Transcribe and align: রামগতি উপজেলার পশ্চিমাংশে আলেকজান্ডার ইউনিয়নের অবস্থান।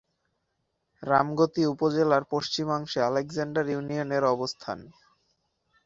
রামগতি 1.03 1.61
উপজেলার 1.65 2.23
পশ্চিমাংশে 2.31 2.99
আলেকজান্ডার 3.01 3.65
ইউনিয়নের 3.69 4.23
অবস্থান। 4.25 4.79